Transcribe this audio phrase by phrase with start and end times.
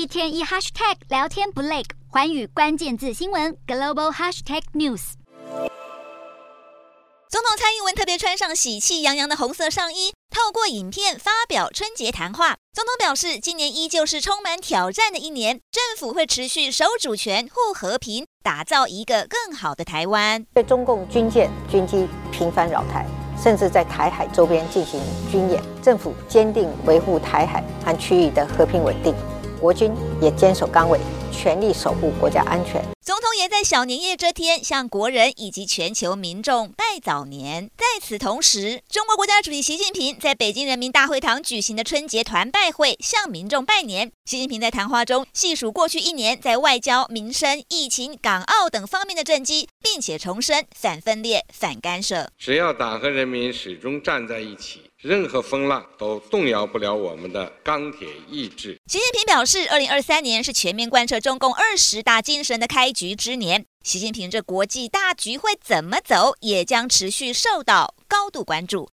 [0.00, 5.12] 一天一 hashtag 聊天不累，环宇关键字新闻 global hashtag news。
[7.28, 12.56] 总统蔡英文特别穿上喜气洋洋的红色上衣，透过影片发表春节谈话。
[12.72, 20.42] 总统表示，今年依旧是充满挑战的一年，政府会持续守主权、护和平，打造一个更好的台湾。
[20.54, 23.06] 对中共军舰、军机频繁扰台。
[23.38, 24.98] 甚至在台海周边进行
[25.30, 29.14] 军演，政府坚定维护台海和区域的和平稳定，
[29.60, 30.98] 国军也坚守岗位，
[31.30, 32.82] 全力守护国家安全。
[33.02, 37.70] 总统也在小年夜这天向国人以及全球民众拜早年。
[37.78, 44.12] 在此同时，中国国家主席习近平在北京人民大会堂举行的春节团拜会向民众拜年。
[44.26, 52.30] 习近平在谈话中细数过去一年在外交、民生、疫情、港澳等方面的政绩，并且重申反分裂、反干涉。
[52.36, 54.82] 只要党和人民始终站在一起。
[55.02, 58.78] 任何风浪都动摇不了我们的钢铁意志。
[58.86, 63.64] 习近平表示，二零二三年是全面贯彻中共二十大精神的开局之年。
[63.82, 68.86] 习近平这国际大局会怎么走，也将持续受到高度关注。